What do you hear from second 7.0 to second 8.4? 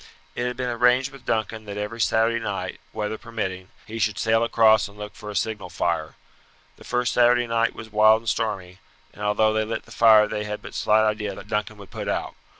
Saturday night was wild and